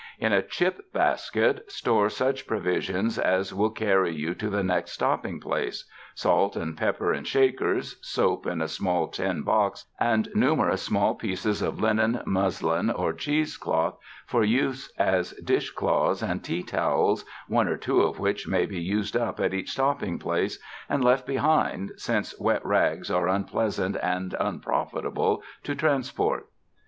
In 0.17 0.33
a 0.33 0.41
chip 0.41 0.91
basket, 0.91 1.71
store 1.71 2.09
such 2.09 2.47
provisions 2.47 3.19
as 3.19 3.53
will 3.53 3.69
carry 3.69 4.15
you 4.15 4.33
to 4.33 4.49
the 4.49 4.63
next 4.63 4.93
stopping 4.93 5.39
place, 5.39 5.85
salt 6.15 6.55
and 6.55 6.75
pepper 6.75 7.13
in 7.13 7.23
shakers, 7.23 7.99
soap 8.01 8.47
in 8.47 8.63
a 8.63 8.67
small 8.67 9.09
tin 9.09 9.43
box, 9.43 9.85
and 9.99 10.27
numerous 10.33 10.81
small 10.81 11.13
pieces 11.13 11.61
of 11.61 11.79
linen, 11.79 12.19
muslin 12.25 12.89
or 12.89 13.13
cheese 13.13 13.57
cloth 13.57 13.95
for 14.25 14.43
use 14.43 14.91
as 14.97 15.33
dish 15.33 15.69
cloths 15.69 16.23
and 16.23 16.43
tea 16.43 16.63
towels, 16.63 17.23
one 17.47 17.67
or 17.67 17.77
two 17.77 18.01
of 18.01 18.17
which 18.17 18.47
may 18.47 18.65
be 18.65 18.81
used 18.81 19.15
up 19.15 19.39
at 19.39 19.53
each 19.53 19.69
stopping 19.69 20.17
place 20.17 20.57
and 20.89 21.03
left 21.05 21.27
behind, 21.27 21.91
since 21.97 22.33
wet 22.39 22.65
rags 22.65 23.11
are 23.11 23.27
unpleasant 23.27 23.95
and 24.01 24.35
unprofitable 24.39 25.43
to 25.61 25.75
transport. 25.75 26.47